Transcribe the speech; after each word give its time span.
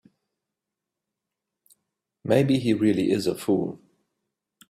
Maybe 2.23 2.57
he 2.57 2.73
really 2.73 3.11
is 3.11 3.27
a 3.27 3.35
fool. 3.35 3.79